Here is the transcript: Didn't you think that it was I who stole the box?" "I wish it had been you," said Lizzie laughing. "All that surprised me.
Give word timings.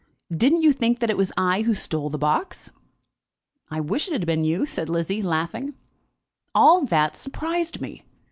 Didn't 0.35 0.63
you 0.63 0.73
think 0.73 0.97
that 0.97 1.11
it 1.11 1.15
was 1.17 1.31
I 1.37 1.61
who 1.61 1.75
stole 1.75 2.09
the 2.09 2.17
box?" 2.17 2.71
"I 3.69 3.79
wish 3.79 4.07
it 4.07 4.13
had 4.13 4.25
been 4.25 4.43
you," 4.43 4.65
said 4.65 4.89
Lizzie 4.89 5.21
laughing. 5.21 5.75
"All 6.55 6.83
that 6.85 7.15
surprised 7.15 7.81
me. 7.81 8.01